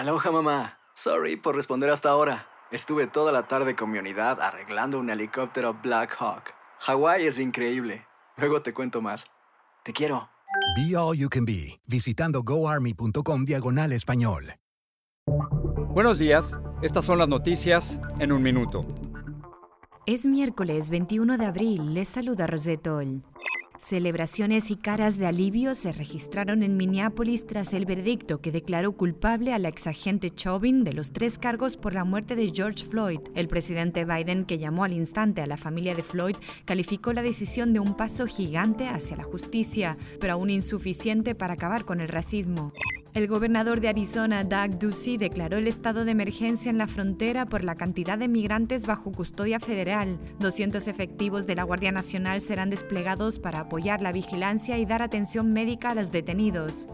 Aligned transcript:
Aloha 0.00 0.30
mamá. 0.30 0.78
Sorry 0.94 1.36
por 1.36 1.54
responder 1.54 1.90
hasta 1.90 2.08
ahora. 2.08 2.46
Estuve 2.70 3.06
toda 3.06 3.32
la 3.32 3.46
tarde 3.48 3.76
con 3.76 3.90
mi 3.90 3.98
unidad 3.98 4.40
arreglando 4.40 4.98
un 4.98 5.10
helicóptero 5.10 5.74
Black 5.74 6.16
Hawk. 6.18 6.54
Hawái 6.78 7.26
es 7.26 7.38
increíble. 7.38 8.06
Luego 8.38 8.62
te 8.62 8.72
cuento 8.72 9.02
más. 9.02 9.26
Te 9.82 9.92
quiero. 9.92 10.30
Be 10.74 10.96
All 10.96 11.18
You 11.18 11.28
Can 11.28 11.44
Be, 11.44 11.82
visitando 11.86 12.42
goarmy.com 12.42 13.44
diagonal 13.44 13.92
español. 13.92 14.54
Buenos 15.90 16.18
días, 16.18 16.56
estas 16.80 17.04
son 17.04 17.18
las 17.18 17.28
noticias 17.28 18.00
en 18.20 18.32
un 18.32 18.40
minuto. 18.40 18.80
Es 20.06 20.24
miércoles 20.24 20.88
21 20.88 21.36
de 21.36 21.44
abril, 21.44 21.92
les 21.92 22.08
saluda 22.08 22.46
Rosetol. 22.46 23.22
Celebraciones 23.90 24.70
y 24.70 24.76
caras 24.76 25.18
de 25.18 25.26
alivio 25.26 25.74
se 25.74 25.90
registraron 25.90 26.62
en 26.62 26.76
Minneapolis 26.76 27.44
tras 27.44 27.72
el 27.72 27.86
veredicto 27.86 28.40
que 28.40 28.52
declaró 28.52 28.92
culpable 28.92 29.52
a 29.52 29.58
la 29.58 29.66
exagente 29.66 30.30
Chauvin 30.30 30.84
de 30.84 30.92
los 30.92 31.10
tres 31.10 31.38
cargos 31.38 31.76
por 31.76 31.92
la 31.92 32.04
muerte 32.04 32.36
de 32.36 32.52
George 32.54 32.84
Floyd. 32.84 33.18
El 33.34 33.48
presidente 33.48 34.04
Biden, 34.04 34.44
que 34.44 34.60
llamó 34.60 34.84
al 34.84 34.92
instante 34.92 35.42
a 35.42 35.48
la 35.48 35.56
familia 35.56 35.96
de 35.96 36.04
Floyd, 36.04 36.36
calificó 36.66 37.12
la 37.12 37.24
decisión 37.24 37.72
de 37.72 37.80
un 37.80 37.96
paso 37.96 38.28
gigante 38.28 38.86
hacia 38.86 39.16
la 39.16 39.24
justicia, 39.24 39.98
pero 40.20 40.34
aún 40.34 40.50
insuficiente 40.50 41.34
para 41.34 41.54
acabar 41.54 41.84
con 41.84 42.00
el 42.00 42.06
racismo. 42.06 42.72
El 43.12 43.26
gobernador 43.26 43.80
de 43.80 43.88
Arizona, 43.88 44.44
Doug 44.44 44.78
Ducey, 44.78 45.16
declaró 45.16 45.56
el 45.56 45.66
estado 45.66 46.04
de 46.04 46.12
emergencia 46.12 46.70
en 46.70 46.78
la 46.78 46.86
frontera 46.86 47.44
por 47.44 47.64
la 47.64 47.74
cantidad 47.74 48.16
de 48.16 48.28
migrantes 48.28 48.86
bajo 48.86 49.10
custodia 49.10 49.58
federal. 49.58 50.20
200 50.38 50.86
efectivos 50.86 51.48
de 51.48 51.56
la 51.56 51.64
Guardia 51.64 51.90
Nacional 51.90 52.40
serán 52.40 52.70
desplegados 52.70 53.40
para 53.40 53.60
apoyar 53.60 54.00
la 54.00 54.12
vigilancia 54.12 54.78
y 54.78 54.86
dar 54.86 55.02
atención 55.02 55.52
médica 55.52 55.90
a 55.90 55.94
los 55.96 56.12
detenidos. 56.12 56.86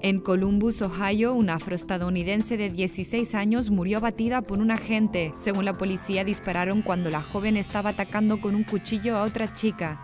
En 0.00 0.20
Columbus, 0.20 0.80
Ohio, 0.80 1.34
una 1.34 1.56
afroestadounidense 1.56 2.56
de 2.56 2.70
16 2.70 3.34
años 3.34 3.68
murió 3.68 3.98
abatida 3.98 4.40
por 4.40 4.60
un 4.60 4.70
agente. 4.70 5.34
Según 5.38 5.66
la 5.66 5.74
policía, 5.74 6.24
dispararon 6.24 6.80
cuando 6.80 7.10
la 7.10 7.20
joven 7.20 7.58
estaba 7.58 7.90
atacando 7.90 8.40
con 8.40 8.54
un 8.54 8.64
cuchillo 8.64 9.18
a 9.18 9.24
otra 9.24 9.52
chica. 9.52 10.00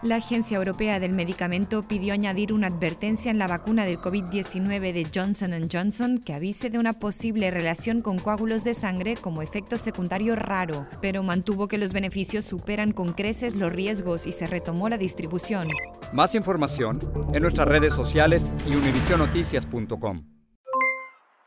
La 0.00 0.16
Agencia 0.16 0.56
Europea 0.56 1.00
del 1.00 1.12
Medicamento 1.12 1.82
pidió 1.82 2.14
añadir 2.14 2.52
una 2.52 2.68
advertencia 2.68 3.32
en 3.32 3.38
la 3.38 3.48
vacuna 3.48 3.84
del 3.84 3.98
COVID-19 3.98 4.92
de 4.92 5.10
Johnson 5.12 5.52
Johnson 5.70 6.18
que 6.18 6.34
avise 6.34 6.70
de 6.70 6.78
una 6.78 6.92
posible 6.92 7.50
relación 7.50 8.00
con 8.00 8.20
coágulos 8.20 8.62
de 8.62 8.74
sangre 8.74 9.16
como 9.16 9.42
efecto 9.42 9.76
secundario 9.76 10.36
raro, 10.36 10.86
pero 11.02 11.24
mantuvo 11.24 11.66
que 11.66 11.78
los 11.78 11.92
beneficios 11.92 12.44
superan 12.44 12.92
con 12.92 13.12
creces 13.12 13.56
los 13.56 13.72
riesgos 13.72 14.28
y 14.28 14.30
se 14.30 14.46
retomó 14.46 14.88
la 14.88 14.98
distribución. 14.98 15.66
Más 16.12 16.36
información 16.36 17.00
en 17.32 17.42
nuestras 17.42 17.66
redes 17.66 17.92
sociales 17.92 18.52
y 18.68 18.76
univisionoticias.com. 18.76 20.22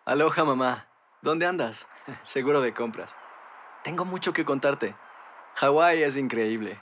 Aloha 0.04 0.44
mamá. 0.44 0.88
¿Dónde 1.22 1.46
andas? 1.46 1.88
Seguro 2.24 2.60
de 2.60 2.74
compras. 2.74 3.16
Tengo 3.86 4.04
mucho 4.04 4.34
que 4.34 4.44
contarte. 4.44 4.94
Hawái 5.56 6.04
es 6.04 6.18
increíble. 6.18 6.82